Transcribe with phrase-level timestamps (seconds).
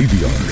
[0.00, 0.44] DVR.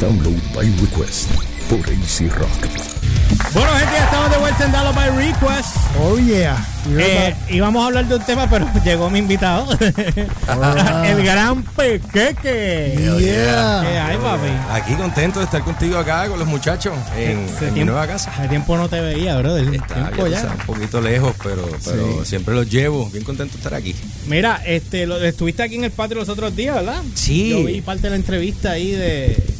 [0.00, 1.30] Download by request
[1.68, 3.05] por AC Rock.
[3.52, 5.76] Bueno, gente, ya estamos de vuelta en Dallas by Request.
[6.00, 6.56] Oh, yeah.
[6.88, 9.66] Eh, íbamos a hablar de un tema, pero llegó mi invitado.
[9.80, 12.94] el gran Pequeque.
[13.18, 13.82] Yeah.
[13.82, 14.48] ¿Qué hay, papi?
[14.70, 18.30] Aquí contento de estar contigo acá con los muchachos en, en mi nueva casa.
[18.30, 19.56] Hace tiempo no te veía, bro.
[19.56, 20.52] Está tiempo bien, ya.
[20.52, 23.08] un poquito lejos, pero, pero siempre los llevo.
[23.10, 23.94] Bien contento de estar aquí.
[24.26, 27.02] Mira, este, lo, estuviste aquí en el patio los otros días, ¿verdad?
[27.14, 27.50] Sí.
[27.50, 29.55] Yo vi parte de la entrevista ahí de,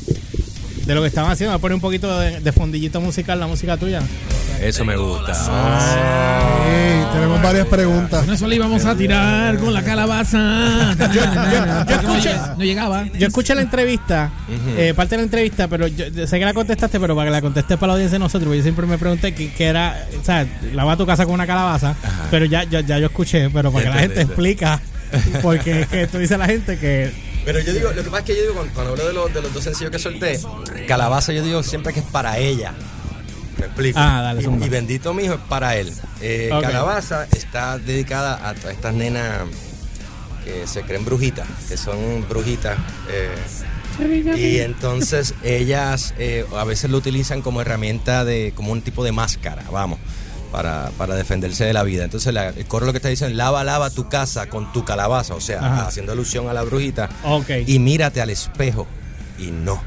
[0.87, 1.53] de lo que estaban haciendo.
[1.53, 4.01] Voy a poner un poquito de, de fondillito musical, la música tuya.
[4.61, 5.35] Eso me gusta.
[5.35, 8.25] Sí, tenemos varias preguntas.
[8.25, 10.95] Con eso le íbamos a tirar con la calabaza.
[11.13, 13.05] yo escuché- no llegaba.
[13.19, 14.31] Yo escuché la entrevista,
[14.77, 17.33] eh, parte de la entrevista, pero yo, yo sé que la contestaste, pero para que
[17.33, 20.07] la contestes para la audiencia de nosotros, porque yo siempre me pregunté qué qué era,
[20.21, 21.95] o sea, lava tu casa con una calabaza,
[22.31, 24.81] pero ya, ya, ya yo escuché, pero para que la gente explica,
[25.43, 27.13] porque es que tú dices a la gente que
[27.47, 29.33] Pero yo digo, lo que pasa es que yo digo, cuando, cuando hablo de los,
[29.33, 30.39] de los dos sencillos que solté,
[30.87, 32.75] Calabaza, yo digo siempre que es para ella.
[33.59, 33.99] Me explico.
[33.99, 35.91] Ah, dale, y, y Bendito Mijo es para él.
[36.21, 36.51] Eh.
[36.61, 39.47] Calabaza está dedicada a todas estas nenas
[40.45, 42.77] que se creen brujitas, que son brujitas.
[43.11, 43.31] eh,
[44.37, 49.13] y entonces ellas eh, a veces lo utilizan como herramienta de, como un tipo de
[49.13, 49.99] máscara, vamos,
[50.57, 52.03] para, para defenderse de la vida.
[52.05, 55.35] Entonces la- el coro lo que está diciendo, lava, lava tu casa con tu calabaza,
[55.35, 55.87] o sea, Ajá.
[55.89, 57.11] haciendo alusión a la brujita.
[57.25, 57.51] Ok.
[57.67, 58.87] Y mírate al espejo
[59.39, 59.83] y no.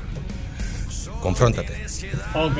[1.22, 1.73] Confróntate.
[2.36, 2.58] Ok.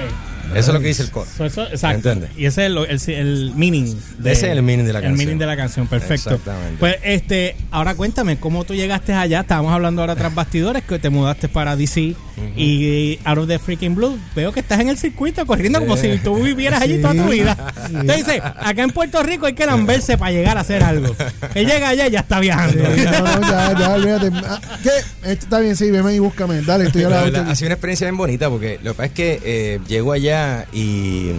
[0.56, 1.28] Eso es lo que dice el coro.
[1.38, 2.10] So, eso, exacto.
[2.10, 2.32] ¿Entiendes?
[2.36, 3.96] Y ese es el, el, el meaning.
[4.22, 5.18] Ese es el meaning de la El canción.
[5.18, 6.32] meaning de la canción, perfecto.
[6.32, 6.78] Exactamente.
[6.80, 9.42] Pues, este, ahora cuéntame, ¿cómo tú llegaste allá?
[9.42, 12.16] Estábamos hablando ahora tras bastidores, que te mudaste para DC
[12.56, 14.20] y out of the freaking blue.
[14.36, 17.56] Veo que estás en el circuito corriendo como si tú vivieras allí toda tu vida.
[17.88, 21.16] Entonces dice, acá en Puerto Rico hay que lamberse para llegar a hacer algo.
[21.56, 22.84] Él llega allá y ya está viajando.
[22.84, 24.32] No, no, ya, ya, olvídate.
[24.46, 24.90] Ah, ¿Qué?
[25.32, 26.62] Esto está bien, sí, veme y búscame.
[26.62, 27.52] Dale, estoy a La la verdad, orden.
[27.52, 30.66] ha sido una experiencia bien bonita porque lo que pasa es que eh, llego allá
[30.74, 31.32] y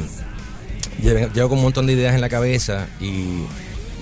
[1.03, 3.43] llevo, llevo con un montón de ideas en la cabeza y,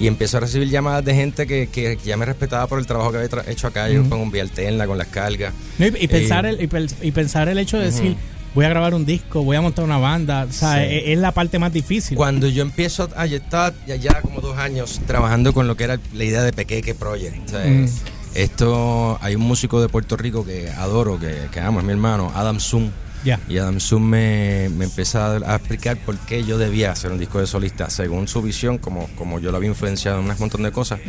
[0.01, 3.11] y empiezo a recibir llamadas de gente que, que ya me respetaba por el trabajo
[3.13, 3.89] que había hecho acá.
[3.89, 5.53] Yo con un alterna, con las cargas.
[5.79, 8.17] No, y, y pensar Eh, el, y, pensar el hecho de decir,
[8.55, 10.95] voy a grabar un disco, voy a montar una banda, o sea, Sí.
[10.95, 12.17] es, es la parte más difícil.
[12.17, 15.85] Cuando yo empiezo, ah, yo estaba ya, ya como dos años trabajando con lo que
[15.85, 17.47] era la idea de Pequeque Project.
[17.47, 17.87] O sea, Mm.
[18.35, 22.31] Esto, hay un músico de Puerto Rico que adoro, que, que amo, es mi hermano,
[22.35, 22.91] Adam Zoom.
[23.25, 23.41] Ya.
[23.49, 27.41] Y Adam Zoom me, me empieza a, explicar por qué yo debía hacer un disco
[27.41, 30.73] de solista, según su visión, como, como yo lo había influenciado en un montón de
[30.73, 31.01] cosas,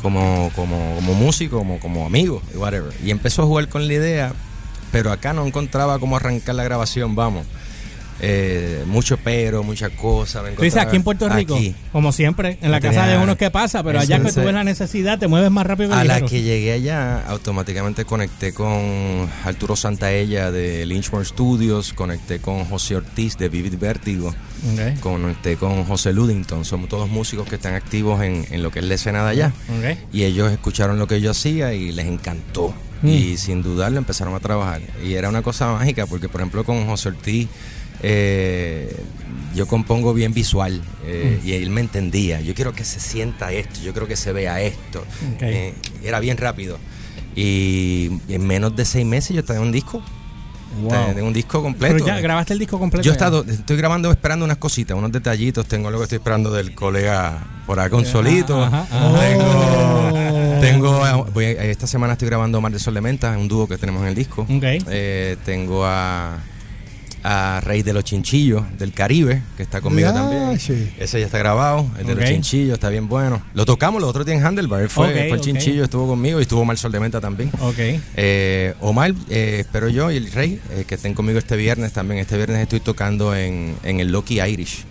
[0.00, 2.92] como, como, como músico, como, como amigo, whatever.
[3.02, 4.32] Y empezó a jugar con la idea,
[4.90, 7.46] pero acá no encontraba cómo arrancar la grabación, vamos.
[8.20, 10.44] Eh, mucho pero, muchas cosas.
[10.56, 11.74] Tú dices aquí en Puerto Rico, aquí.
[11.90, 14.64] como siempre, en la casa de unos que pasa, pero allá que tú ves la
[14.64, 19.76] necesidad, te mueves más rápido que A la que llegué allá, automáticamente conecté con Arturo
[19.76, 24.34] Santaella de Lynchmore Studios, conecté con José Ortiz de Vivid Vértigo,
[25.00, 26.64] conecté con José Ludington.
[26.64, 29.52] Somos todos músicos que están activos en, en lo que es la escena de allá.
[30.12, 32.74] Y ellos escucharon lo que yo hacía y les encantó.
[33.02, 33.08] Mm.
[33.08, 34.80] Y sin dudarlo empezaron a trabajar.
[35.04, 37.48] Y era una cosa mágica porque, por ejemplo, con José Ortiz,
[38.02, 38.94] eh,
[39.54, 41.46] yo compongo bien visual eh, Mm.
[41.46, 42.40] y él me entendía.
[42.40, 45.04] Yo quiero que se sienta esto, yo quiero que se vea esto.
[45.40, 46.78] Eh, era bien rápido.
[47.36, 50.02] Y en menos de seis meses yo en un disco.
[50.90, 51.96] En un disco completo.
[51.96, 53.04] Pero ya grabaste el disco completo.
[53.04, 53.16] Yo he ya?
[53.18, 55.66] estado, estoy grabando, esperando unas cositas, unos detallitos.
[55.66, 58.62] Tengo lo que estoy esperando del colega por acá, Consolito.
[58.64, 59.20] Ajá, ajá.
[59.20, 63.68] Tengo, tengo voy a- esta semana estoy grabando Mar de Sol de Menta, un dúo
[63.68, 64.46] que tenemos en el disco.
[64.48, 66.38] Eh, tengo a,
[67.24, 70.58] a Rey de los Chinchillos del Caribe, que está conmigo también.
[70.58, 70.92] sí.
[70.98, 73.42] Ese ya está grabado, el de los Chinchillos, está bien bueno.
[73.54, 74.82] Lo tocamos, los otros tienen Handlebar.
[74.82, 75.40] Él fue, Ok, fue el.
[75.40, 77.50] Chinchillo, estuvo conmigo y estuvo Mar Sol de Menta también.
[77.60, 77.78] Ok.
[78.16, 82.20] Eh, Omar, eh, espero yo, y el Rey, eh, que estén conmigo este viernes también.
[82.20, 84.84] Este viernes estoy tocando en, en el Loki Irish.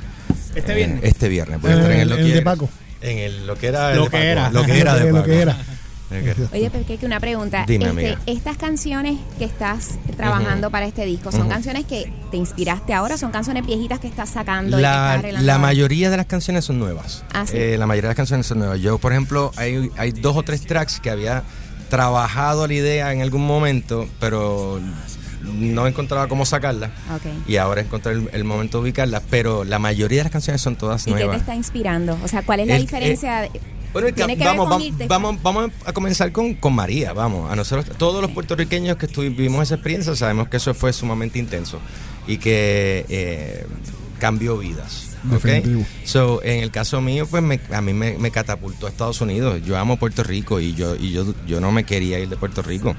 [0.55, 0.99] ¿Este Eh, viernes?
[1.03, 1.61] este viernes.
[1.61, 2.43] Voy a En estar en el el- Loki en el de Irish.
[2.45, 2.69] Paco.
[3.01, 3.95] En el, lo que era.
[3.95, 4.23] Lo de que Paco.
[4.23, 4.51] era.
[4.51, 5.23] Lo que era de Paco.
[5.25, 5.53] que era.
[5.53, 5.70] Lo que era.
[6.51, 7.63] Oye, Peque, una pregunta.
[7.67, 8.21] Dime, Este, amiga.
[8.25, 13.17] Estas canciones que estás trabajando para este disco, ¿son canciones que te inspiraste ahora?
[13.17, 14.77] ¿Son canciones viejitas que estás sacando?
[14.77, 17.23] y que La, estás arreglando la mayoría de las canciones son nuevas.
[17.33, 17.55] Ah, ¿sí?
[17.57, 18.79] Eh, la mayoría de las canciones son nuevas.
[18.81, 21.43] Yo, por ejemplo, hay, hay dos o tres tracks que había
[21.89, 24.79] trabajado la idea en algún momento, pero
[25.43, 26.91] no encontraba cómo sacarla.
[27.47, 30.75] Y ahora encontré el, el momento de ubicarlas, pero la mayoría de las canciones son
[30.75, 31.41] todas ¿Y qué te nuevas.
[31.41, 32.17] está inspirando?
[32.23, 33.49] O sea, ¿cuál es la El- diferencia?
[33.93, 35.07] Bueno, el que- ¿Tiene que vamos, ver con vam- irte?
[35.07, 37.51] vamos, vamos a comenzar con, con María, vamos.
[37.51, 41.79] A nosotros, todos los puertorriqueños que estuvimos esa experiencia, sabemos que eso fue sumamente intenso
[42.27, 43.65] y que eh,
[44.19, 45.07] cambió vidas.
[45.27, 45.43] ¿ok?
[45.43, 45.85] Definitivo.
[46.05, 49.61] So, en el caso mío, pues me- a mí me, me catapultó a Estados Unidos.
[49.65, 52.61] Yo amo Puerto Rico y yo, y yo, yo no me quería ir de Puerto
[52.61, 52.95] Rico.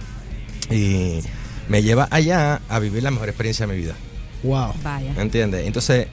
[0.71, 1.21] Y
[1.69, 3.95] me lleva allá a vivir la mejor experiencia de mi vida.
[4.43, 4.73] Wow.
[4.83, 5.13] Vaya.
[5.15, 5.67] ¿Me entiendes?
[5.67, 6.09] Entonces,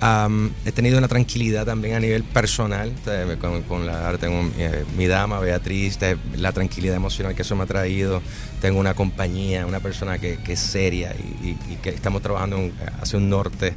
[0.00, 2.92] am, he tenido una tranquilidad también a nivel personal
[3.38, 7.64] con, con la tengo eh, mi dama, Beatriz, sea, la tranquilidad emocional que eso me
[7.64, 8.22] ha traído.
[8.60, 12.70] Tengo una compañía, una persona que, que es seria y, y- y que estamos trabajando
[13.00, 13.74] hacia un norte.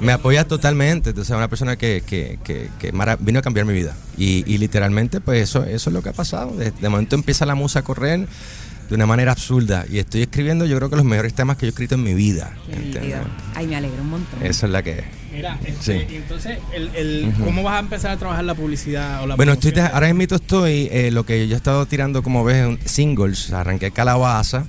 [0.00, 2.68] me apoya totalmente, sea, una persona que, que, que-
[3.16, 3.96] vino a cambiar mi vida.
[4.18, 6.50] Y, y literalmente, pues eso, eso es lo que ha pasado.
[6.56, 8.26] De, de momento empieza la musa a correr
[8.90, 11.68] de una manera absurda y estoy escribiendo yo creo que los mejores temas que yo
[11.68, 12.52] he escrito en mi vida.
[13.54, 14.44] Ay, me alegro un montón.
[14.44, 15.04] Eso es la que es.
[15.32, 16.14] Mira, este, Sí.
[16.16, 19.72] entonces, el, el- ¿cómo vas a empezar a trabajar la publicidad o la Bueno, estoy,
[19.78, 23.52] ahora mismo estoy, eh, lo que yo he estado tirando, como ves, un- singles.
[23.52, 24.66] Arranqué Calabaza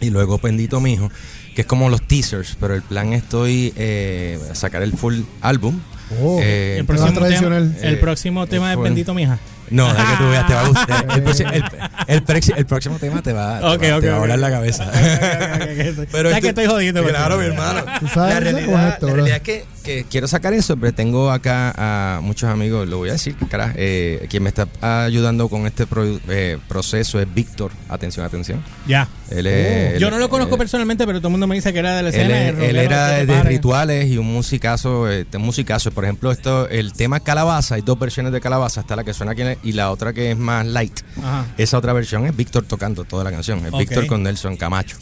[0.00, 1.10] y luego Bendito Mijo,
[1.54, 5.80] que es como los teasers, pero el plan estoy eh, sacar el full álbum.
[6.20, 9.38] Oh, Eh, el próximo, tema, el próximo tema fue- Bendito Mija.
[9.70, 11.06] No, de que tú veas, te va a gustar.
[11.14, 11.64] El, próximo- el-
[12.06, 12.22] el
[12.56, 14.20] el próximo tema te va, te va- ok, te va a ok.
[14.20, 14.90] volar la cabeza.
[16.12, 17.02] Pero ya que estoy jodiendo.
[17.04, 17.64] Claro, mi contigo.
[17.64, 17.98] hermano.
[18.00, 20.76] Tú sabes, la ¿sabes cómo es realidad, la realidad es que, que quiero sacar eso,
[20.76, 24.66] pero tengo acá a muchos amigos, lo voy a decir, carajo, eh, quien me está
[25.04, 27.70] ayudando con este pro- eh, proceso es Víctor.
[27.88, 28.62] Atención, atención.
[28.86, 29.08] Ya.
[29.30, 29.98] Él es- Oh.
[29.98, 31.96] Yo no lo él- conozco él- personalmente, pero todo el mundo me dice que era
[31.96, 32.48] de la él, escena.
[32.48, 35.90] él rockero era de, rituales y un musicazo, eh, de musicazo.
[35.92, 39.32] Por ejemplo, esto, el tema Calabaza, hay dos versiones de Calabaza, está la que suena
[39.32, 40.98] aquí y la otra que es más light.
[41.18, 41.46] Ajá.
[41.56, 43.72] Esa otra versión es Víctor tocando toda la canción, es.
[43.72, 44.96] Víctor con Nelson Camacho.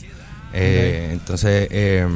[0.53, 2.07] Eh, Entonces, eh,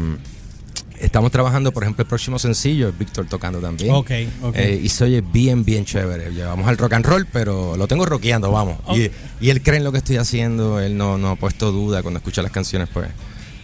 [1.01, 3.95] estamos trabajando, por ejemplo, el próximo sencillo es Víctor tocando también.
[3.95, 4.11] Ok,
[4.43, 4.57] ok.
[4.57, 6.31] Eh, y se oye bien, bien chévere.
[6.33, 8.79] Llevamos al rock and roll, pero lo tengo rockeando, vamos.
[8.97, 9.11] Y,
[9.41, 12.19] y él cree en lo que estoy haciendo, él no, no ha puesto duda cuando
[12.19, 13.09] escucha las canciones, pues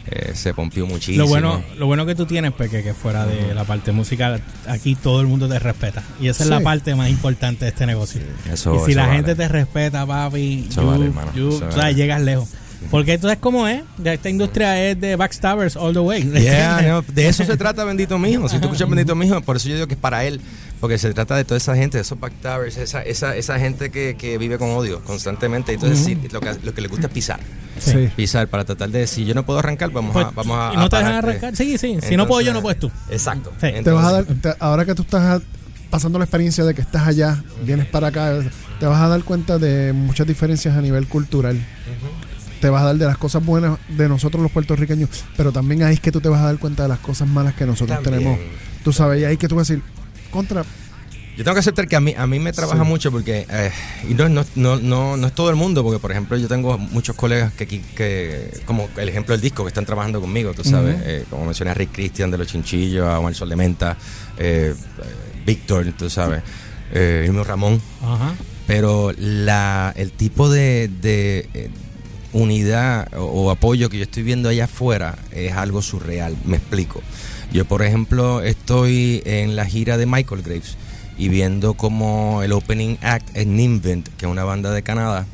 [0.06, 1.24] eh, se pompió muchísimo.
[1.24, 4.94] Lo bueno, lo bueno que tú tienes, Peque, que fuera de la parte musical, aquí
[4.96, 6.02] todo el mundo te respeta.
[6.20, 8.20] Y esa es la parte más importante de este negocio.
[8.52, 9.16] Eso- y si eso la vale.
[9.16, 11.94] gente te respeta, papi, you- vale, hermano, you, eso o sea, vale.
[11.94, 12.48] llegas lejos.
[12.90, 13.82] Porque tú sabes cómo es.
[14.04, 16.22] Esta industria es de backstabbers all the way.
[16.30, 18.48] Yeah, no, de eso se trata Bendito Mijo.
[18.48, 20.40] Si tú escuchas Bendito Mijo, por eso yo digo que es para él.
[20.80, 24.16] Porque se trata de toda esa gente, de esos backstabbers, esa, esa, esa gente que,
[24.18, 25.72] que vive con odio constantemente.
[25.72, 27.40] Entonces, sí, lo, que, lo que le gusta es pisar.
[27.78, 28.10] Sí.
[28.14, 30.30] Pisar para tratar de si yo no puedo arrancar, vamos Pues, a.
[30.30, 31.30] Vamos a y no te dejan pararte.
[31.30, 31.56] arrancar.
[31.56, 31.98] Sí, sí.
[32.06, 32.90] Si no puedo yo, no puedes tú.
[33.10, 33.50] Exacto.
[33.60, 33.68] Sí.
[33.82, 35.42] Te vas a dar, te- ahora que tú estás a-
[35.88, 38.40] pasando la experiencia de que estás allá, vienes para acá,
[38.78, 41.58] te vas a dar cuenta de muchas diferencias a nivel cultural.
[42.60, 45.94] Te vas a dar de las cosas buenas de nosotros los puertorriqueños, pero también ahí
[45.94, 48.22] es que tú te vas a dar cuenta de las cosas malas que nosotros También.
[48.24, 48.40] tenemos.
[48.82, 49.84] Tú sabes, y ahí que tú vas a decir,
[50.30, 50.64] contra,
[51.36, 52.88] Yo tengo que aceptar que a mí, a mí me trabaja Sí.
[52.88, 53.70] mucho porque, eh,
[54.08, 56.78] y no, no, no, no, no es todo el mundo, porque por ejemplo yo tengo
[56.78, 60.62] muchos colegas que, aquí- que como el ejemplo del disco, que están trabajando conmigo, tú
[60.62, 63.96] sabes, eh, como mencioné a Rick Christian de Los Chinchillos, a Juan Sol de Menta,
[64.38, 64.74] eh,
[65.44, 66.40] Víctor, tú sabes,
[66.92, 68.32] eh, Irmio Ramón, Ajá.
[68.68, 71.68] pero la, el tipo de, de, eh,
[72.34, 77.00] unidad o, apoyo que yo estoy viendo allá afuera es algo surreal, me explico.
[77.52, 80.76] Yo, por ejemplo, estoy en la gira de Michael Graves
[81.16, 85.26] y viendo como el opening act es Nimvent, que es una banda de Canadá,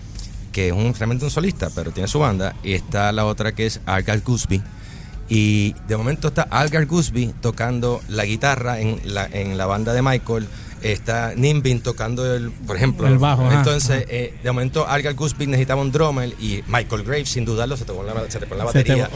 [0.52, 3.66] que es un, realmente un solista, pero tiene su banda, y está la otra que
[3.66, 4.62] es Algar Gusby.
[5.30, 10.02] Y de momento está Algar Gusby tocando la guitarra en la, en la banda de
[10.02, 10.46] Michael.
[10.82, 13.06] Está Nimbin tocando el, por ejemplo.
[13.06, 17.44] El bajo, Entonces, eh, de momento Algar Gusby necesitaba un drummer y Michael Graves, sin
[17.44, 19.10] dudarlo, se pone la, se pone la te- batería.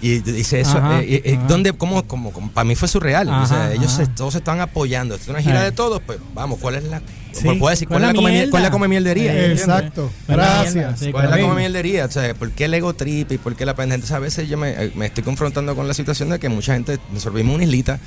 [0.00, 1.46] Y dice eso, Ajá, eh, eh, ajá.
[1.46, 2.50] ¿dónde, cómo, cómo, cómo?
[2.50, 3.28] para mí fue surreal.
[3.28, 5.14] o sea, ellos se- todos se están apoyando.
[5.14, 5.64] Es una gira Eh.
[5.66, 7.00] de todos, pues vamos, ¿cuál es la,
[7.32, 8.96] Sí, ¿puedo decir, ¿cuál ¿cuál, es la cuál es la come?
[8.96, 11.00] Eh, exacto, ¿Cuál es la gracias.
[11.00, 12.04] Sí, ¿Cuál es la come mieldería?
[12.04, 13.96] O sea, ¿por qué el ego trip y por qué la pendeja?
[13.96, 16.74] Entonces, a veces yo me, eh, me estoy confrontando con la situación de que mucha
[16.74, 17.98] gente, nosotros vimos una islita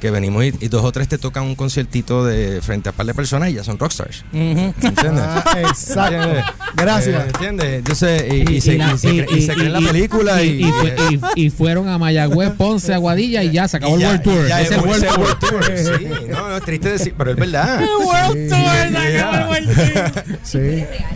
[0.00, 2.96] que venimos y, y dos o tres te tocan un conciertito de frente a un
[2.96, 4.24] par de personas y ya son rockstars.
[4.32, 4.74] Ujú.
[4.82, 5.24] ¿Entiendes?
[5.26, 6.14] Ah, exacto.
[6.16, 6.44] ¿Entiendes?
[6.76, 7.24] Gracias.
[7.24, 7.66] Eh, ¿Entiendes?
[7.78, 10.70] Entonces, y, y se, la- y se se cree en la y- película y, y,
[10.72, 10.96] fue-
[11.36, 14.48] y- y fueron a Mayagüez, Ponce, Aguadilla y ya se acabó el World Tour.
[14.48, 15.18] ya Ese es el World Tour.
[15.18, 15.64] World Tour.
[15.98, 17.80] Sí, no, no, es triste decir, pero es verdad.
[18.04, 20.36] World Tour, se acabó el World Tour.
[20.42, 20.58] Sí.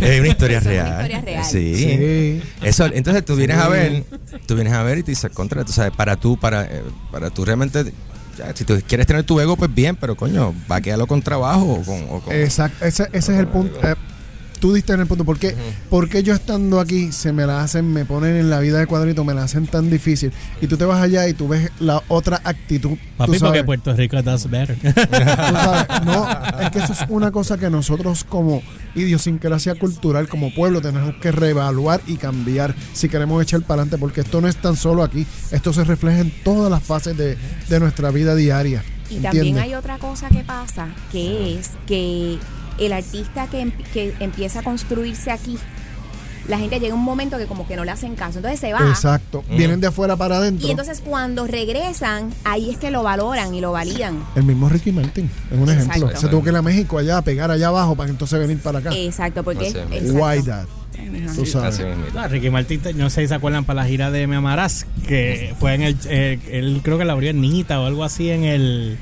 [0.00, 0.86] Es una historia real.
[0.86, 1.44] una historia real.
[1.44, 1.74] Sí.
[1.76, 2.42] Sí.
[2.62, 4.04] Eso, entonces tú vienes a ver,
[4.46, 6.82] tú vienes a ver y te dices, contra, tú sabes, para tú, para, eh,
[7.12, 7.92] para tú realmente,
[8.54, 12.02] si tú quieres tener tu ego, pues bien, pero coño, vaquealo con trabajo o con...
[12.10, 13.78] o Exacto, ese, ese es el punto.
[13.86, 13.94] eh,
[14.60, 15.24] tú diste en el punto.
[15.24, 15.54] ¿Por qué,
[15.88, 18.86] por qué yo estando aquí se me la hacen, me ponen en la vida de
[18.86, 20.32] cuadrito, me la hacen tan difícil?
[20.60, 22.96] Y tú te vas allá y tú ves la otra actitud.
[23.16, 23.64] Papi, porque.
[23.64, 24.76] Puerto Rico does better.
[24.78, 26.28] Tú sabes, no,
[26.60, 28.62] es que eso es una cosa que nosotros como
[28.94, 34.20] idiosincrasia cultural, como pueblo, tenemos que reevaluar y cambiar si queremos echar para adelante, porque
[34.20, 37.36] esto no es tan solo aquí, esto se refleja en todas las fases de,
[37.68, 38.82] de nuestra vida diaria.
[39.08, 39.40] Y ¿entiendes?
[39.40, 42.38] también hay otra cosa que pasa, que es que
[42.78, 45.58] el artista que, em- que empieza a construirse aquí,
[46.48, 48.38] la gente llega a un momento que como que no le hacen caso.
[48.38, 48.80] Entonces se va.
[48.88, 49.44] Exacto.
[49.50, 50.66] Vienen de afuera para adentro.
[50.66, 54.24] Y entonces cuando regresan, ahí es que lo valoran y lo validan.
[54.34, 55.92] El mismo Ricky Martin, es un Exacto.
[55.94, 56.20] ejemplo.
[56.20, 58.80] Se tuvo que ir a México allá a pegar allá abajo para entonces venir para
[58.80, 58.90] acá.
[58.94, 59.72] Exacto, porque.
[60.12, 60.66] Why that?
[61.34, 61.80] Tú sabes.
[62.16, 65.54] Ah, Ricky Martin, no sé si se acuerdan para la gira de Me Amarás, que
[65.58, 68.44] fue en el, eh, él creo que la abrió en Nita o algo así en
[68.44, 68.98] el,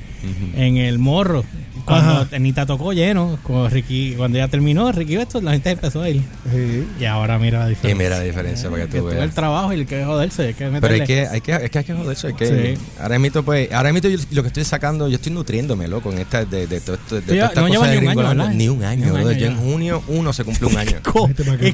[0.55, 1.45] en el morro.
[1.89, 2.39] Cuando Ajá.
[2.39, 6.23] Nita tocó lleno, cuando Ricky, cuando ya terminó, Ricky esto, la gente empezó a ir.
[6.53, 6.87] Sí.
[7.01, 8.05] Y ahora mira la Y diferencia.
[8.05, 9.35] mira la diferencia para que Que tú el veas.
[9.35, 11.85] trabajo y el que joderse, hay que Pero hay que, hay que, es que hay
[11.85, 12.83] que joderse, hay que, Sí.
[13.01, 16.19] ahora mismo pues, ahora mismo yo lo que estoy sacando, yo estoy nutriéndome, loco, en
[16.19, 18.55] esta, de, de, todo esto- de, ya- esta no de ni.
[18.55, 20.97] Ni un año, Ni un año Yo en junio uno se cumple un año.
[21.03, 21.73] Que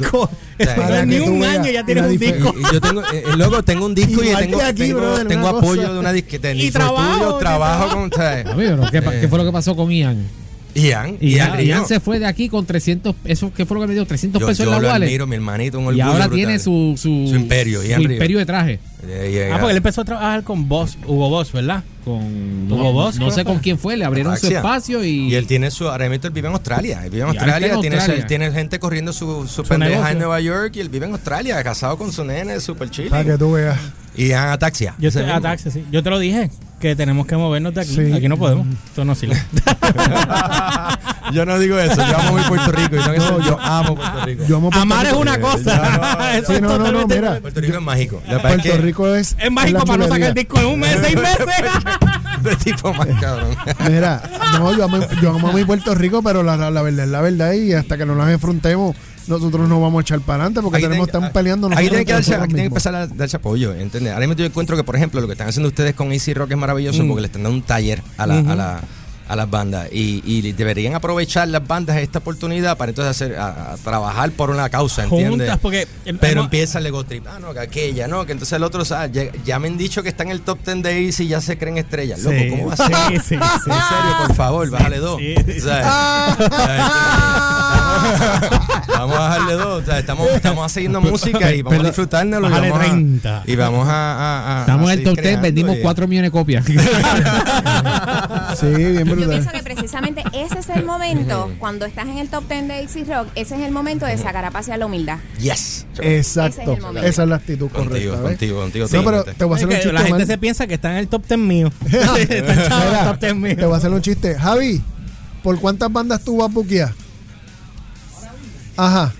[1.00, 2.54] que ni un veas año ya tienes un disco.
[2.58, 5.26] Y yo tengo, eh, eh, loco, tengo un disco y tengo, que aquí, tengo, brother,
[5.28, 6.52] tengo una apoyo de una disqueta.
[6.52, 8.10] Y trabajo, trabajo y con,
[8.90, 10.03] ¿qué, fue lo que pasó con Ian?
[10.04, 10.26] Ian,
[10.76, 13.94] Ian, Ian, Ian se fue de aquí con 300, eso ¿qué fue lo que le
[13.94, 14.06] dio?
[14.06, 15.06] 300 Yo, pesos yo en lo la wallet.
[15.06, 16.30] admiro, mi hermanito, un Y ahora brutal.
[16.34, 18.12] tiene su, su, Su imperio, su Ian Río.
[18.14, 18.80] imperio de traje.
[19.52, 21.84] Ah, porque él empezó a trabajar con Boss, Hugo Boss, ¿verdad?
[22.04, 25.28] Con, Hugo no, Boss, no sé que con quién fue, le abrieron su espacio y,
[25.28, 25.88] Y él tiene su.
[25.88, 27.04] Ahora mismo él vive en Australia.
[27.04, 27.72] Él vive en Australia.
[27.74, 28.18] en tiene, Australia.
[28.18, 30.12] ese- tiene gente corriendo su, su, pendeja negocio.
[30.12, 33.10] en Nueva York y él vive en Australia, casado con su nene, super chile.
[33.10, 33.78] Para que tú veas.
[34.16, 34.94] Y en Ataxia.
[34.98, 35.84] Yo te, sí.
[35.92, 37.94] Yo te lo dije, que tenemos que movernos de aquí.
[37.94, 38.12] Sí.
[38.12, 38.66] Aquí no podemos.
[38.86, 39.36] Esto no sirve.
[41.32, 41.96] yo no digo eso.
[41.96, 42.96] Yo amo mi Puerto Rico.
[42.96, 44.44] Y no eso, yo amo Puerto Rico.
[44.46, 46.34] Yo amo Puerto Amar es una cosa.
[46.34, 47.40] Eso Sí, es no, no, no, mira.
[47.40, 48.22] Puerto Rico es mágico.
[48.28, 49.36] Es Puerto que- Rico es.
[49.38, 51.46] Es mágico para no sacar el disco en un mes, seis meses.
[52.42, 53.56] de tipo más cabrón.
[53.88, 54.22] Mira,
[54.58, 57.10] no, yo amo, yo amo a mi Puerto Rico, pero la, la, la verdad es
[57.10, 58.94] la verdad y hasta que no las enfrentemos,
[59.26, 61.90] nosotros no vamos a echar para adelante porque Aquí tenemos tienen- están peleando Aquí nosotros
[61.90, 64.12] tienen que, darse, nosotros aquí tienen que empezar a darse apoyo, ¿entiendes?
[64.12, 66.50] Ahora mismo yo encuentro que, por ejemplo, lo que están haciendo ustedes con Easy Rock
[66.52, 68.80] es maravilloso porque le están dando un taller a, la, a, la-
[69.26, 73.72] a las bandas y, y deberían aprovechar las bandas esta oportunidad para entonces hacer a,
[73.72, 75.30] a trabajar por una causa, ¿entiendes?
[75.30, 75.88] Juntas, porque.
[76.04, 77.26] el- Pero empieza el ego trip.
[77.26, 78.82] Ah, no, que aquella, no, que entonces el otro.
[78.84, 79.08] Ya,
[79.42, 81.56] ya me han dicho que está en el top 10 de Easy y ya se
[81.56, 82.20] creen estrellas.
[82.22, 82.86] Loco, Sí, ¿cómo va a ser?
[82.86, 83.34] sí, sí, sí.
[83.36, 85.18] En serio, por favor, bájale dos.
[85.18, 85.34] Sí.
[85.58, 85.86] ¿Sabes?
[88.88, 89.82] Vamos a bajarle dos.
[89.82, 93.42] o sea, estamos, estamos haciendo música y vamos a y bájale vamos a- 30.
[93.46, 93.92] Y vamos a.
[93.92, 96.64] a- a- estamos en el top 10, creando vendimos y- 4 millones de copias.
[98.60, 99.30] Sí, bien Yo brutal.
[99.30, 103.04] pienso que precisamente ese es el momento, cuando estás en el top 10 de Easy
[103.04, 105.18] Rock, ese es el momento de sacar a pasear la humildad.
[105.40, 105.86] Yes.
[105.98, 106.62] Ese Exacto.
[106.62, 107.08] es el momento.
[107.08, 108.22] Esa es la actitud Contigo, correcta.
[108.22, 110.74] contigo, contigo, No, pero te voy a hacer un chiste la gente se piensa que
[110.74, 111.70] está en el top 10 mío.
[111.86, 113.56] está en el top 10 mío.
[113.56, 114.34] Te voy a hacer un chiste.
[114.38, 114.82] Javi,
[115.42, 116.92] ¿por cuántas bandas tú vas a buquear?
[118.76, 119.12] Ajá.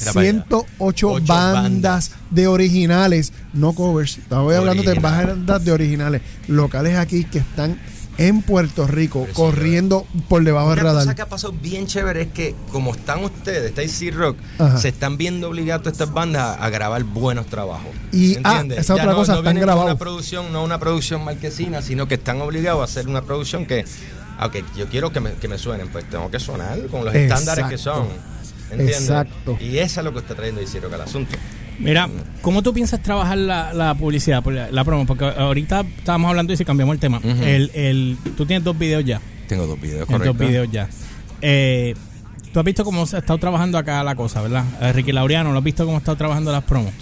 [0.00, 0.32] Mira para allá.
[0.32, 2.10] 108 Ocho bandas, bandas.
[2.30, 4.18] de originales, no covers.
[4.18, 7.80] Estoy hablando de bandas de originales, locales aquí que están
[8.16, 11.14] en Puerto Rico, Pero sí, corriendo por debajo del Una cosa radar.
[11.16, 14.76] que ha pasado bien chévere es que, como están ustedes, está Easy Rock, Ajá.
[14.78, 17.90] se están viendo obligados estas bandas a, grabar buenos trabajos.
[18.12, 18.78] Y, ah, ¿Entiendes?
[18.80, 19.84] esa Ya otra no- cosa, no están grabados.
[19.90, 23.84] Una producción, no una producción marquesina, sino que están obligados a hacer una producción que,
[24.38, 27.66] aunque yo quiero que me, que me suenen, pues tengo que sonar con los estándares
[27.66, 28.06] que son.
[28.70, 28.82] Exacto.
[28.82, 29.00] ¿Entiendes?
[29.02, 29.58] Exacto.
[29.60, 31.36] Y eso es lo que está trayendo Rock al asunto.
[31.78, 32.08] Mira,
[32.42, 35.06] ¿cómo tú piensas trabajar la, la publicidad, la, la promo?
[35.06, 37.18] Porque ahorita estábamos hablando y si cambiamos el tema.
[37.18, 37.28] Ujú.
[37.28, 39.20] el, el, tú tienes dos videos ya.
[39.46, 40.32] Tengo dos videos, Tienes correcto.
[40.38, 40.88] dos videos ya.
[41.40, 41.94] Eh,
[42.52, 44.64] tú has visto cómo se ha estado trabajando acá la cosa, ¿verdad?
[44.80, 46.92] Eh, Ricky Laureano, ¿lo has visto cómo ha estado trabajando las promos?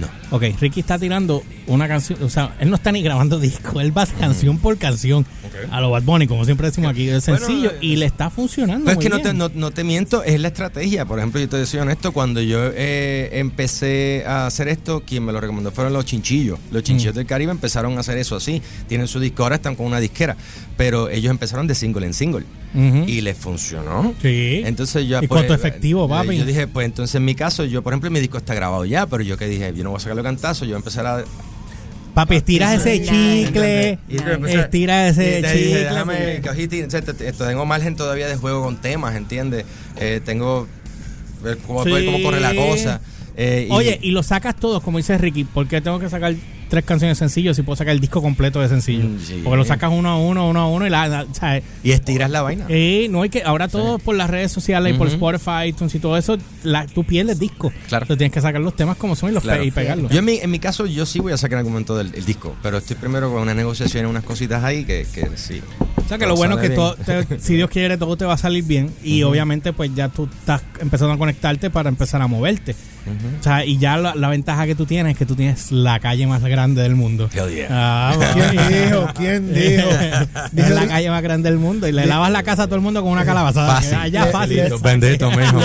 [0.00, 0.06] No.
[0.36, 3.96] Ok, Ricky está tirando una canción, o sea, él no está ni grabando disco, él
[3.96, 5.26] va canción por canción
[5.70, 8.30] a lo Bad Bunny, como siempre decimos aquí, es Bueno, sencillo eh, y le está
[8.30, 8.84] funcionando.
[8.86, 9.38] Pero es que no te, bien.
[9.38, 11.04] no, no te miento, es la estrategia.
[11.04, 15.32] Por ejemplo, yo te decía honesto, cuando yo eh, empecé a hacer esto, quien me
[15.32, 16.58] lo recomendó fueron los chinchillos.
[16.70, 16.84] Los Mm.
[16.84, 18.62] chinchillos del Caribe empezaron a hacer eso así.
[18.88, 20.36] Tienen su disco, ahora están con una disquera.
[20.76, 22.44] Pero ellos empezaron de single en single.
[22.72, 24.14] Y les funcionó.
[24.22, 24.62] Sí.
[24.64, 26.36] Entonces yo Y pues, costo efectivo, eh, papi.
[26.38, 29.06] Yo dije, pues entonces en mi caso, yo por ejemplo mi disco está grabado ya,
[29.06, 31.24] pero yo que dije, yo no voy a sacarlo cantazo, yo voy a empezar a
[32.20, 35.84] Papi, estira ese chicle, empecé- estira ese chicle.
[35.84, 36.40] déjame,
[37.46, 39.64] tengo margen todavía de juego con temas, ¿entiendes?
[39.96, 40.68] Eh, tengo
[41.42, 42.22] ver cómo, ver cómo Sí.
[42.22, 43.00] corre la cosa.
[43.36, 46.34] Eh, y- Oye, y lo sacas todos, como dice Ricky, ¿por qué tengo que sacar
[46.68, 49.04] tres canciones sencillos si puedo sacar el disco completo de sencillo?
[49.04, 49.40] Mm, sí.
[49.42, 51.64] Porque lo sacas uno a uno, uno a uno y la, la- ¿sabes?
[51.82, 52.66] y estiras la vaina.
[52.68, 55.08] Eh, no hay que, ahora todo por las redes sociales y por.
[55.08, 57.72] Spotify, iTunes y todo eso, la, tú pierdes disco.
[57.88, 58.04] Claro.
[58.04, 59.60] Entonces tienes que sacar los temas como son y los Claro.
[59.62, 60.12] pe- y pegarlos.
[60.12, 62.14] Yo en mi, en mi caso, yo sí voy a sacar en algún momento del
[62.14, 65.60] el disco, pero estoy primero con unas negociaciones, unas cositas ahí que, que sí.
[66.04, 68.34] O sea que lo bueno es que todo, te- si Dios quiere, todo te va
[68.34, 68.90] a salir bien.
[69.02, 72.74] Y obviamente, pues ya tú estás empezando a conectarte para empezar a moverte.
[73.40, 75.98] O sea, y ya la, la ventaja que tú tienes es que tú tienes la
[76.00, 77.28] calle más grande del mundo.
[77.32, 77.66] Hell yeah.
[77.70, 78.50] Ah, ¿Quién
[78.86, 79.08] dijo?
[79.16, 79.88] ¿Quién dijo?
[80.56, 82.82] es la calle más grande del mundo y le lavas la casa a todo el
[82.82, 83.66] mundo con una calabaza.
[83.66, 83.94] Fácil.
[83.94, 84.56] Allá Le- fácil.
[84.56, 85.58] le- Bendito, mijo.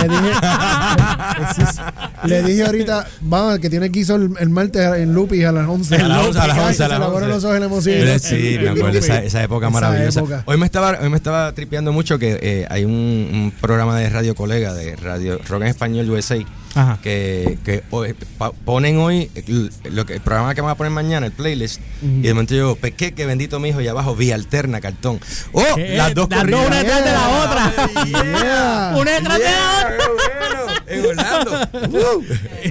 [2.23, 2.55] Le dije.
[2.57, 5.95] Le ahorita, vamos, que tiene que hizo el, el martes en Lupis a las 11.
[5.95, 7.27] A las 11, a las Ay, 11, a se las le abrieron 11.
[7.35, 8.19] los ojos en la emoción.
[8.19, 10.19] Sí, me acuerdo esa, esa época Esa maravillosa.
[10.21, 10.43] época.
[10.45, 14.09] Hoy me estaba hoy me estaba tripeando mucho que eh, hay un, un programa de
[14.09, 16.37] radio colega de radio rock en español USA
[16.75, 16.99] Ajá.
[17.01, 20.91] que, que hoy pa- ponen hoy el, lo que, el programa que van a poner
[20.91, 24.81] mañana, el playlist, y de momento yo, pequeque, bendito mi hijo, y abajo vía alterna,
[24.81, 25.19] cartón.
[25.53, 25.63] ¡Oh!
[25.75, 25.95] ¿Qué?
[25.95, 26.59] Las dos Las corridas.
[26.61, 27.73] dos una detrás de la otra.
[28.05, 28.93] Yeah.
[28.97, 30.83] Una detrás de la Yeah, otra.
[30.87, 31.59] en Orlando.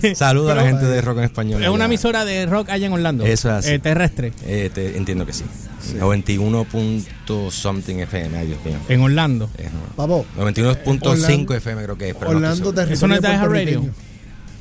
[0.07, 0.15] Uh.
[0.15, 1.63] Saluda a la gente de rock en español.
[1.63, 3.25] Es una emisora de rock allá en Orlando.
[3.25, 3.71] Eso es así.
[3.71, 4.33] Eh, terrestre.
[4.47, 5.45] Eh, te- entiendo que sí.
[5.93, 8.77] 91 punto something FM, ay Dios mío.
[8.89, 9.49] En Orlando.
[9.59, 9.95] No.
[9.97, 13.29] Papo, 91.5 Orlando- FM creo que es, pero no Orlando territorio Eso no es de
[13.29, 13.81] puertorriqueño.
[13.81, 13.95] Radio.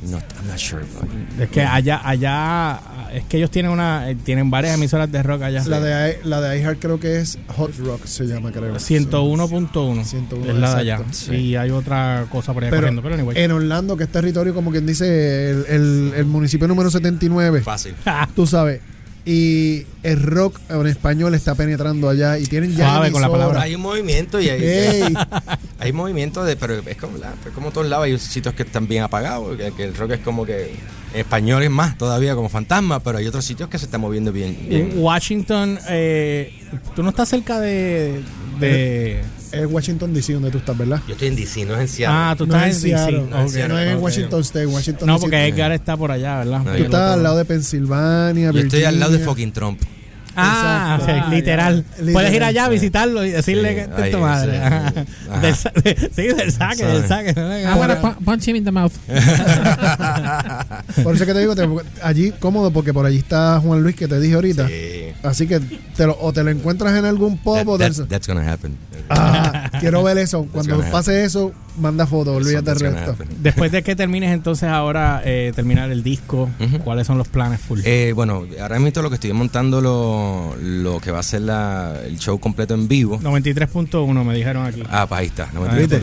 [0.04, 0.84] No, I'm not sure.
[0.84, 1.08] bro.
[1.46, 2.78] Es que allá, allá,
[3.14, 5.64] es que ellos tienen una, eh, tienen varias emisoras de rock allá.
[5.66, 8.76] La de, la de iHeart creo que es Hot Rock, se llama, creo.
[8.78, 10.96] 101.1 101, es la de allá.
[10.98, 11.34] exacto.
[11.34, 13.38] Y hay otra cosa por allá Pero, corriendo, pero anyway.
[13.42, 17.96] en Orlando, que es territorio, como quien dice, el, el- el municipio número 79, Fácil.
[18.36, 18.82] tú sabes.
[19.26, 23.62] Y el rock en español está penetrando allá y tienen ya Suave con la palabra.
[23.62, 25.14] Hay un movimiento y hay,
[25.80, 28.86] hay movimiento de, pero es como, la- es como todos lados, hay sitios que están
[28.88, 30.76] bien apagados, que, que el rock es como que
[31.14, 34.34] en español es más todavía como fantasma, pero hay otros sitios que se están moviendo
[34.34, 34.58] bien.
[34.68, 34.92] bien.
[34.92, 36.54] En Washington, eh,
[36.94, 38.22] tú no estás cerca de,
[38.60, 39.22] de
[39.54, 41.02] es Washington DC donde tú estás, ¿verdad?
[41.08, 42.18] Yo estoy en DC, no es en Seattle.
[42.20, 42.98] ah, tú No estás es en DC.
[42.98, 43.68] Seattle, No, Seattle.
[43.74, 43.98] No es en.
[44.04, 45.22] Washington State, Washington No, DC.
[45.22, 46.60] porque Edgar está por allá, ¿verdad?
[46.64, 49.82] No, Tú estás al lado de Pensilvania, Yo estoy al lado de fucking Trump.
[50.36, 50.98] Ah,
[51.30, 51.86] literal.
[52.04, 52.12] ya.
[52.12, 54.60] Puedes ir allá a visitarlo y decirle Sí, que es tu madre.
[54.60, 55.40] sí.
[55.42, 57.34] Del sa- de- sí, del saque, del saque.
[58.26, 58.94] Punch him in the mouth.
[61.04, 61.68] Por eso que te digo, te-
[62.02, 64.68] allí cómodo, porque por allí está Juan Luis que te dije ahorita.
[64.68, 65.03] Sí.
[65.22, 68.28] Así que te lo, o te lo encuentras en algún pop That- o that- that's
[68.28, 68.76] gonna happen.
[69.10, 70.48] Ah, quiero ver eso.
[70.52, 73.24] Cuando pase eso, manda foto, olvídate gonna resto.
[73.40, 76.50] Después de que termines entonces ahora eh, terminar el disco.
[76.84, 77.80] ¿cuáles son los planes full?
[77.86, 81.94] Eh, bueno, ahora mismo lo que estoy montando lo, lo que va a ser la,
[82.06, 83.20] el show completo en vivo.
[83.20, 84.84] 93.1 me dijeron aquí.
[84.90, 85.44] Ah, pues ahí está.
[85.46, 85.90] Ah, 93.1.
[85.90, 86.00] 93.1.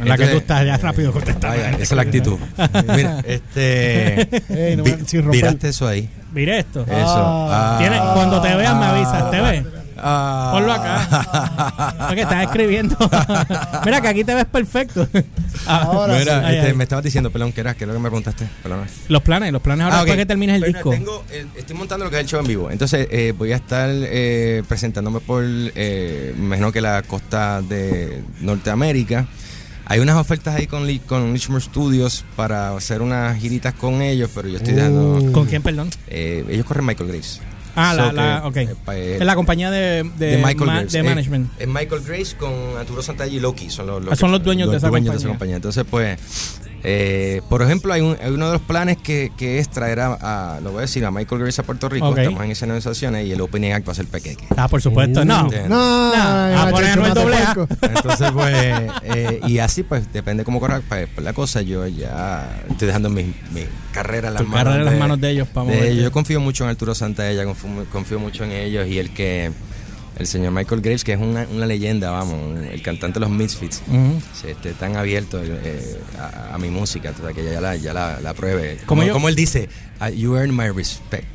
[0.00, 1.48] En la que Entonces, tú estás ya rápido contestando.
[1.48, 2.38] Vaya, esa es la actitud.
[2.96, 4.20] Mira, este.
[4.70, 4.96] Ey, no vi-
[5.30, 6.08] viraste eso ahí.
[6.32, 6.82] Mire esto.
[6.82, 6.94] Eso.
[6.96, 7.76] Ah.
[7.78, 9.64] Tiene- cuando te veas me avisas, ¿te ves?
[10.06, 10.50] Ah.
[10.52, 11.94] Ponlo acá.
[12.08, 12.94] Porque estás escribiendo.
[13.86, 15.08] Mira que aquí te ves perfecto.
[15.66, 16.54] Ah, Ahora Mira, sí.
[16.56, 16.74] Este, ay.
[16.74, 17.74] me estabas diciendo, perdón, ¿qué era?
[17.74, 18.46] ¿Qué es lo que me preguntaste?
[18.62, 18.86] Perdón.
[19.08, 20.18] Los planes, los planes ahora Ah, después ok.
[20.22, 20.90] que termines el Bueno, disco.
[20.90, 22.70] tengo el- estoy montando lo que es el show en vivo.
[22.70, 28.22] Entonces, eh, voy a estar eh, presentándome por, eh, me imagino que la costa de
[28.40, 29.26] Norteamérica.
[29.86, 34.48] Hay unas ofertas ahí con, con Lichmore Studios para hacer unas giritas con ellos, pero
[34.48, 35.32] yo estoy dando.
[35.32, 35.90] ¿Con quién, perdón?
[36.08, 37.40] eh, ellos corren Michael Grace.
[37.76, 38.56] Ah, la, So la, que, ok.
[38.56, 40.96] eh, eh, es la compañía de, de, de Michael ma- Grace.
[40.98, 41.50] de management.
[41.58, 43.70] Es Michael Grace con Arturo Santalla y Loki.
[43.70, 45.56] Son los, Ah, son los dueños de esa compañía.
[45.56, 46.18] Entonces, pues,
[46.86, 50.56] eh, por ejemplo, hay, un- hay uno de los planes que, que es traer a,
[50.56, 52.14] a- lo voy a decir, a Michael Grace a Puerto Rico.
[52.16, 54.44] Estamos en esas negociaciones y el Opening Act va a ser pequeque.
[54.56, 55.24] Ah, por supuesto.
[55.24, 55.40] no.
[55.44, 55.68] entiendo.
[55.70, 57.56] No, a macho, poner el doble A.
[57.82, 58.54] Entonces, pues,
[59.02, 61.62] eh, y así, pues, depende cómo corra pues, la cosa.
[61.62, 65.20] Yo ya estoy dejando mi, mi carrera en las Tu manos carrera en las manos
[65.20, 65.96] de ellos, a de.
[65.96, 69.52] Yo confío mucho en Arturo Santella, confío, confío mucho en ellos y el que,
[70.18, 73.82] el señor Michael Graves, que es una, una leyenda, vamos, el cantante de los Misfits,
[74.40, 78.20] se esté tan abierto eh, a, a mi música, sea, que ya la, ya la,
[78.20, 78.76] la pruebe.
[78.86, 79.68] Como Como, yo- como él dice,
[80.00, 81.26] "Ah, you earn my respect.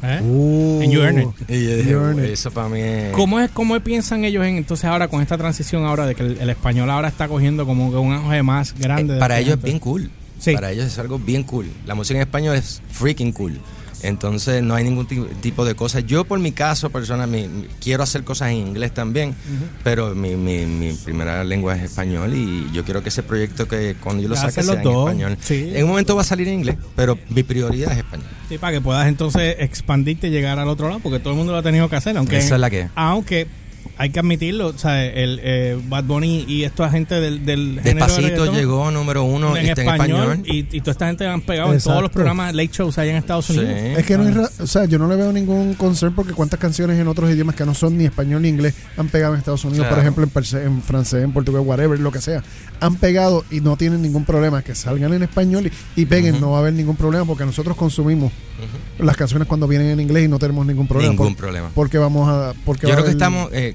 [0.00, 0.20] ¿Eh?
[0.22, 1.28] Uh, And you earn it.
[1.50, 2.30] Y yo dije, You earn it.
[2.30, 3.12] eso para mí es...
[3.12, 6.38] ¿Cómo es cómo piensan ellos en entonces ahora con esta transición ahora de que el,
[6.40, 9.16] el español ahora está cogiendo como que un auge más grande?
[9.16, 10.08] Eh, para ellos es bien cool.
[10.38, 10.52] Sí.
[10.54, 11.66] Para ellos es algo bien cool.
[11.84, 13.58] La música en español es freaking cool.
[14.02, 16.04] Entonces no hay ningún ti- tipo de cosas.
[16.06, 17.48] Yo por mi caso, persona, mi-
[17.80, 19.34] quiero hacer cosas en inglés también,
[19.84, 23.96] pero mi, mi, mi primera lengua es español y yo quiero que ese proyecto que
[24.00, 25.36] cuando yo lo saque sea en español.
[25.40, 25.72] sí.
[25.74, 28.26] En un momento va a salir en inglés, pero mi prioridad es español.
[28.48, 31.52] Sí, para que puedas entonces expandirte y llegar al otro lado, porque todo el mundo
[31.52, 32.16] lo ha tenido que hacer.
[32.16, 32.88] Aunque, Esa es la que.
[32.94, 33.46] Aunque
[34.00, 37.82] hay que admitirlo, o sea, el eh, Bad Bunny y esta gente del, del de
[37.94, 40.46] Despacito reggaetón llegó número uno en está español, en español.
[40.72, 43.16] Y, y toda esta gente han pegado en todos los programas late shows allá en
[43.16, 43.58] Estados Sí.
[43.58, 43.98] Unidos.
[43.98, 46.60] Es que no es, ra- o sea, yo no le veo ningún concern porque cuántas
[46.60, 49.64] canciones en otros idiomas que no son ni español ni inglés han pegado en Estados
[49.64, 49.96] Unidos, Claro.
[49.96, 52.42] por ejemplo, en, perse- en francés, en portugués, whatever, lo que sea.
[52.80, 56.52] Han pegado y no tienen ningún problema que salgan en español y, y peguen, no
[56.52, 58.30] va a haber ningún problema porque nosotros consumimos
[58.98, 61.10] las canciones cuando vienen en inglés y no tenemos ningún problema.
[61.12, 61.70] Ningún por- problema.
[61.74, 63.74] Porque vamos a porque Yo creo que estamos, eh,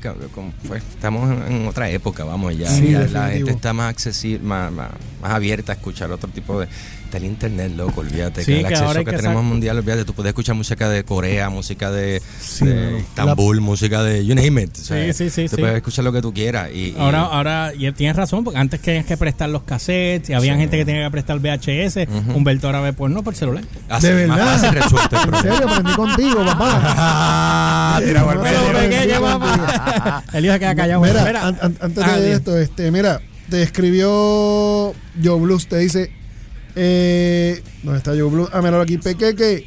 [0.67, 4.71] pues, estamos en, otra época, vamos, ya, Sí, ya la gente está más accesible, más,
[4.71, 4.89] más,
[5.21, 6.67] más abierta a escuchar otro tipo de...
[7.13, 8.43] está el internet, loco, olvídate.
[8.43, 11.03] Sí, que el que acceso que, que tenemos mundial, olvídate, tú puedes escuchar música de
[11.03, 12.99] Corea, música de, Sí, de.
[12.99, 14.71] Estambul, música de you name it.
[14.79, 15.61] o sea, Sí, sí, sí, Tú sí.
[15.61, 16.69] puedes escuchar lo que tú quieras.
[16.73, 20.33] Y, y- Ahora, ahora, y tienes razón, porque antes tenías que prestar los cassettes, y
[20.33, 23.63] había gente que tenía que prestar VHS, Humberto ahora ve porno por celular.
[23.89, 24.53] así, de más verdad.
[24.59, 26.81] fácil resuelto el En serio, aprendí contigo, papá.
[26.97, 30.23] Ah, tira pequeño, papá.
[30.33, 31.01] El hijo se queda callado.
[31.01, 32.35] Mira, Mira, an- an- antes Ah, de dime.
[32.35, 36.11] esto, este, mira, te escribió Joe Blues, te dice,
[36.75, 38.49] eh, ¿dónde está Joe Blues?
[38.53, 39.65] Ah, míralo aquí, Pequeque,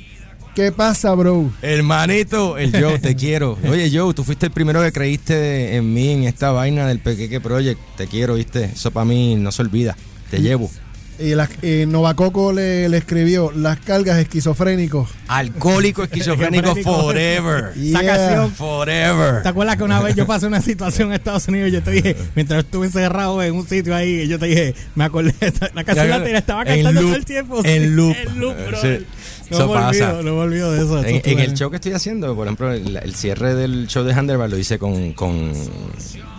[0.54, 1.50] ¿qué pasa, bro?
[1.62, 3.58] Hermanito, el Joe, te quiero.
[3.68, 7.40] Oye, Joe, tú fuiste el primero que creíste en mí, en esta vaina del Pequeque
[7.40, 7.80] Project.
[7.96, 8.64] Te quiero, ¿viste?
[8.64, 9.96] Eso para mí no se olvida.
[10.30, 10.70] Te llevo.
[11.18, 15.08] Y la, eh, Novacoco le, le escribió, las cargas esquizofrénicos.
[15.28, 17.72] Alcohólico, esquizofrénico, forever.
[17.76, 18.16] Esa Yeah.
[18.16, 18.52] canción.
[18.52, 19.42] Forever.
[19.42, 21.90] ¿Te acuerdas que una vez yo pasé una situación en Estados Unidos y yo te
[21.90, 25.70] dije, mientras estuve encerrado en un sitio ahí, y yo te dije, me acordé, esta-
[25.74, 27.58] la canción la tenía, estaba cantando loop, todo el tiempo.
[27.64, 28.16] en sí, loop.
[28.16, 28.80] En loop, bro.
[28.82, 29.06] Sí.
[29.48, 29.88] No Eso me pasa.
[29.88, 31.04] olvido, no me olvido de eso.
[31.04, 34.50] En, el show que estoy haciendo, por ejemplo, el, el cierre del show de Handelbar
[34.50, 35.52] lo hice con, con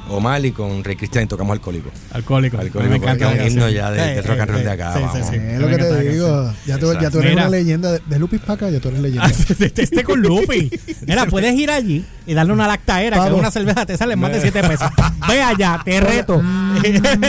[0.10, 1.90] Omar y con Rey Cristian y tocamos Alcohólico.
[2.12, 2.58] Alcohólico.
[2.60, 3.26] Alcohólico, me encanta.
[3.28, 5.28] porque es un himno ya de- rock and roll de acá, sí, sí, vamos.
[5.30, 5.36] sí.
[5.36, 6.54] es lo que te digo.
[6.66, 7.42] Ya tú, ya tú eres Mira.
[7.44, 9.28] una leyenda de, de Lupis Paca, ya tú eres leyenda.
[9.68, 10.70] Este, este con Lupi.
[11.08, 14.42] Mira, puedes ir allí y darle una lactaera, que una cerveza te sale más de
[14.42, 14.90] 7 pesos.
[15.28, 16.42] Ve allá, te reto.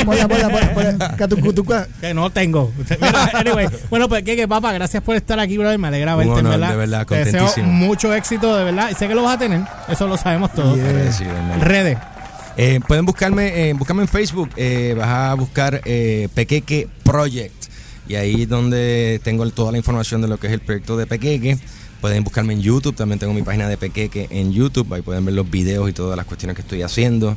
[0.05, 1.87] Pola, pola, pola, pola, catucutuca.
[2.01, 2.73] Que no tengo.
[3.01, 5.79] Mira, anyway, bueno, pues que, que papá, gracias por estar aquí, brother.
[5.79, 6.71] Me alegra verte, en honor, verdad.
[6.71, 7.73] de verdad, Te deseo contentísimo.
[7.73, 8.89] mucho éxito, de verdad.
[8.91, 9.61] Y sé que lo vas a tener.
[9.89, 10.79] Eso lo sabemos todos.
[11.61, 11.97] Redes.
[12.61, 17.55] Eh, pueden buscarme, eh, buscarme en Facebook, eh, vas a buscar eh, Pequeque Project
[18.09, 21.07] y ahí es donde tengo toda la información de lo que es el proyecto de
[21.07, 21.57] Pequeque.
[22.01, 25.35] Pueden buscarme en YouTube, también tengo mi página de Pequeque en YouTube, ahí pueden ver
[25.35, 27.37] los videos y todas las cuestiones que estoy haciendo.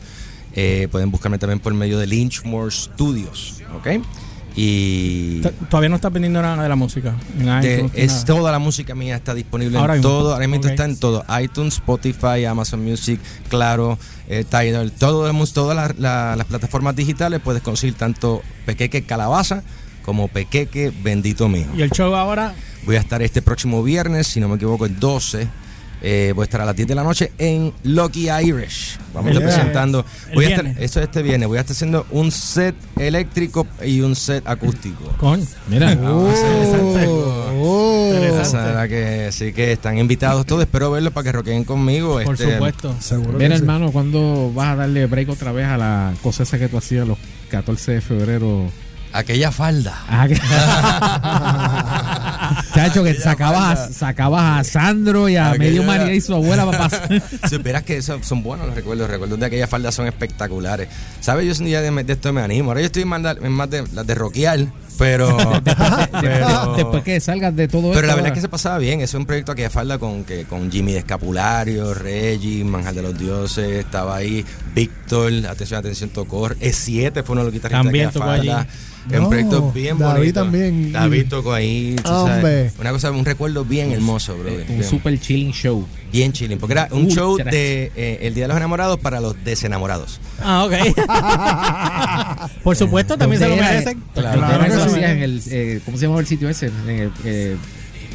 [0.54, 4.04] Eh, pueden buscarme también por medio de Lynchmore Studios, ¿ok?
[4.56, 7.16] Y Todavía no estás vendiendo nada de la música.
[7.36, 8.26] De- iTunes, es nada.
[8.26, 10.12] toda la música mía está disponible Ahora en mismo.
[10.12, 15.76] todo, ahora mismo está en todo, iTunes, Spotify, Amazon Music, Claro, eh, Tidal, todo, todas
[15.76, 19.64] las, la- las plataformas digitales puedes conseguir tanto Pequeque Calabaza
[20.04, 21.68] como Pequeque Bendito Mío.
[21.76, 25.00] Y el show ahora, Voy a estar este próximo viernes, si no me equivoco, el
[25.00, 25.48] 12.
[26.02, 28.98] Eh, voy a estar a las 10 de la noche en Lucky Irish.
[29.14, 30.06] Vamos a estar presentando.
[30.34, 30.84] Voy a estar, viernes.
[30.84, 31.48] esto es este viernes.
[31.48, 35.04] Voy a estar haciendo un set eléctrico y un set acústico.
[35.18, 35.46] coño.
[35.68, 35.98] Mira.
[36.04, 36.28] Oh,
[38.14, 38.42] Interesante.
[38.42, 40.64] O sea, la que sí que están invitados todos.
[40.64, 42.20] Espero verlos para que roqueen conmigo.
[42.24, 42.96] Por este, supuesto.
[43.00, 43.62] Seguro Mira, que sí.
[43.62, 47.08] hermano, ¿cuándo vas a darle break otra vez a la cosa esa que tú hacías
[47.08, 47.18] los
[47.50, 48.70] 14 de febrero?
[49.14, 50.04] Aquella falda.
[50.08, 50.28] Ah,
[52.74, 56.66] Chacho, que sacabas, a- sacabas a Sandro y a Aquella- medio María y su abuela
[56.66, 57.22] para pasar.
[57.50, 59.02] Supieras que eso son buenos los recuerdos.
[59.04, 60.88] Los recuerdos de aquella falda son espectaculares.
[61.20, 61.46] ¿Sabes?
[61.48, 62.70] Yo un día de, de esto me animo.
[62.72, 64.60] Ahora yo estoy en más de, más de las de rockear,
[64.98, 65.38] pero.
[66.22, 68.08] pero- Después que salgas de todo Pero esto.
[68.08, 69.00] la verdad es que se pasaba bien.
[69.02, 73.02] Ese es un proyecto aquella falda con, que, con Jimmy de Escapulario, Reggie, Manjar de
[73.02, 73.80] los Dioses.
[73.86, 76.50] Estaba ahí Víctor, atención, atención, tocó.
[76.50, 78.68] E7 fue uno de los guitarristas También de allí.
[79.04, 79.16] Falda.
[79.16, 80.42] Es No, un proyecto bien David bonito.
[80.42, 80.92] también.
[80.92, 81.96] David tocó ahí.
[82.04, 82.74] tú sabes.
[82.80, 84.52] Una cosa, un recuerdo bien hermoso, bro.
[84.52, 85.86] Un Bien, super chilling show.
[86.12, 86.58] bien chilling.
[86.60, 87.16] Porque era un Ultra.
[87.16, 90.20] show de eh, El Día de los Enamorados para los desenamorados.
[90.42, 90.74] Ah, ok.
[92.64, 94.04] Por supuesto, también se lo merecen.
[94.14, 94.42] Claro.
[94.42, 94.96] ¿Dónde era que eso sí.
[94.96, 96.68] hacías en el, eh, ¿Cómo se llamaba el sitio ese?
[96.68, 97.58] En el, eh,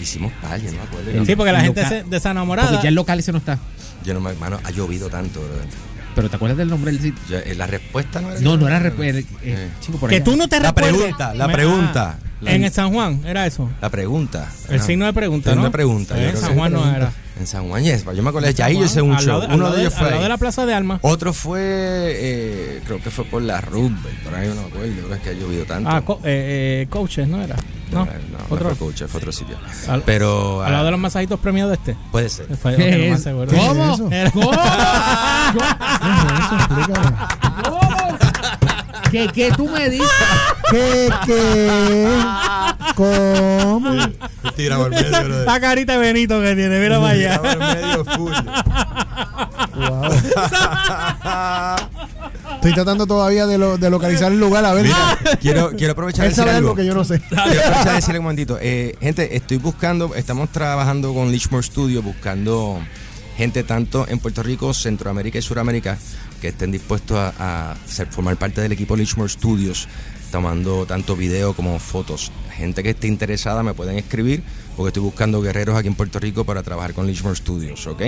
[0.01, 1.25] Hicimos yo no me acuerdo.
[1.25, 2.69] Sí, porque la gente local- se desenamorada.
[2.71, 3.59] Porque ya el local ese no está.
[4.05, 5.51] Yo no me, mano, ha llovido tanto, bro.
[6.17, 7.23] Pero ¿te acuerdas del nombre del sitio?
[7.29, 8.41] Yo- eh, la respuesta no era.
[8.41, 8.81] No, no era.
[8.81, 9.69] rep- eh, eh,
[10.09, 10.95] Que tú no te La recuerdes.
[10.97, 12.19] pregunta, la Me- pregunta.
[12.19, 13.71] ah, en el San Juan, era eso.
[13.81, 14.51] La pregunta.
[14.69, 15.69] El signo de pregunta, Signo ¿no?
[15.69, 16.21] de pregunta.
[16.21, 17.13] En San Juan no era.
[17.39, 18.49] En San Juan, yes, yo me acuerdo.
[18.51, 19.41] Ya ahí yo hice un show.
[19.43, 20.23] de- Uno de ellos de- fue al lado ahí.
[20.23, 20.99] de la Plaza de Alma.
[21.03, 25.21] Otro fue, eh, creo que fue por la Roosevelt, por ahí no me acuerdo, es
[25.21, 25.91] que ha llovido tanto.
[25.91, 27.57] Ah, co- eh, eh, coaches, ¿no era?
[27.93, 28.69] no, No, no, no otro.
[28.71, 29.57] fue coach, fue otro sitio.
[29.87, 31.97] Al- Pero Al lado de ah, los masajitos premiados de este.
[32.11, 32.47] puede ser.
[32.57, 33.23] Fue, ¿Qué no es?
[33.23, 33.53] seguro.
[33.55, 34.09] ¿Cómo?
[34.11, 34.51] Era- ¿Cómo?
[34.53, 37.17] Eso, explícame.
[39.11, 40.09] ¿Qué, ¿Qué tú me dices?
[40.71, 42.09] ¿Qué, qué?
[42.97, 43.95] ¿Cómo?
[44.57, 45.47] Tira por medio, brother.
[45.47, 47.39] La carita de Benito que tiene, mira para allá.
[47.41, 48.33] Tira por medio full.
[49.77, 50.13] Wow.
[52.57, 54.85] Estoy tratando todavía de, lo- de localizar el lugar, a ver.
[54.87, 56.71] Mira, quiero, quiero aprovechar de Él decir sabe algo.
[56.71, 57.21] algo que yo no sé.
[57.21, 58.59] Quiero aprovechar de decirle un momentito.
[58.61, 62.81] Eh, gente, estoy buscando, estamos trabajando con Lichmore Studio, buscando
[63.37, 65.99] gente tanto en Puerto Rico, Centroamérica y Suramérica
[66.41, 69.87] que estén dispuestos a, a ser- formar parte del equipo Lichmore Studios,
[70.37, 72.31] tomando tanto video como fotos.
[72.55, 74.43] Gente que esté interesada me pueden escribir,
[74.77, 78.03] porque estoy buscando guerreros aquí en Puerto Rico para trabajar con Lichmore Studios, ¿ok?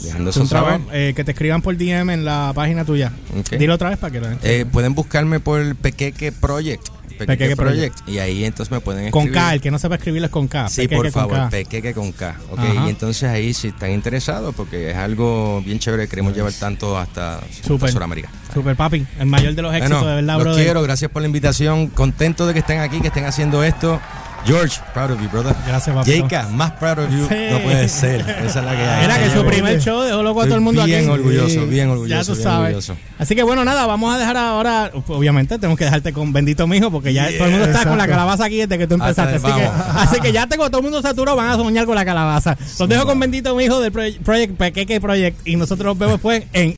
[0.00, 0.74] dejando Es eso saber.
[0.76, 3.10] trabajo, eh, que te escriban por DM en la página tuya.
[3.58, 6.86] Dilo otra vez para que lo Eh, pueden buscarme por Pequeque Project.
[7.06, 8.08] Pequeque, Pequeque Project.
[8.08, 9.40] Y ahí entonces me pueden Con escribir.
[9.42, 10.68] K, el que no sepa escribirlo es con K.
[10.68, 11.50] Sí, Pequeque por con favor.
[11.50, 12.36] Pequeque con K.
[12.50, 12.86] Ok, Ajá.
[12.86, 16.98] y entonces ahí si están interesados, porque es algo bien chévere, que queremos llevar tanto
[16.98, 17.90] hasta, Súper.
[17.90, 18.28] Sudamérica.
[18.52, 20.64] Super papi, el mayor de los éxitos, Bueno, de verdad, los brother.
[20.64, 21.88] quiero, gracias por la invitación.
[21.88, 24.00] Contento de que estén aquí, que estén haciendo esto.
[24.46, 25.54] George, proud of you, brother.
[25.66, 26.10] Gracias, papi.
[26.12, 27.34] Jayka, más proud of you Sí.
[27.50, 28.20] no puede ser.
[28.20, 29.04] Esa es la que hay.
[29.04, 31.08] Era que su primer show dejó loco a todo el mundo bien aquí.
[31.08, 32.20] orgulloso, bien orgulloso.
[32.20, 32.66] Ya tú bien sabes.
[32.68, 32.96] orgulloso.
[33.18, 36.90] Así que bueno, nada, vamos a dejar ahora, obviamente tenemos que dejarte con bendito mijo,
[36.90, 38.10] porque ya todo el mundo está con la Exacto.
[38.12, 39.36] calabaza aquí desde que tú empezaste.
[39.36, 42.04] Así que, así que ya tengo todo el mundo saturado, van a soñar con la
[42.04, 42.56] calabaza.
[42.78, 46.74] Los dejo con bendito mijo del Project Pequeque Project y nosotros nos vemos después en